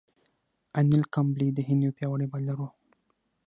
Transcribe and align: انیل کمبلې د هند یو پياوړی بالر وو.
انیل 0.79 1.03
کمبلې 1.13 1.47
د 1.53 1.59
هند 1.67 1.81
یو 1.85 1.95
پياوړی 1.97 2.27
بالر 2.31 2.55
وو. 2.59 2.69